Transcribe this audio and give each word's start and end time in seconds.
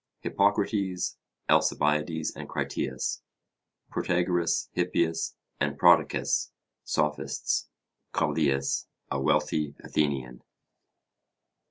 Hippocrates, 0.21 1.19
Alcibiades 1.47 2.35
and 2.35 2.49
Critias. 2.49 3.21
Protagoras, 3.91 4.67
Hippias 4.73 5.35
and 5.59 5.77
Prodicus 5.77 6.49
(Sophists). 6.83 7.67
Callias, 8.11 8.87
a 9.11 9.21
wealthy 9.21 9.75
Athenian. 9.83 10.41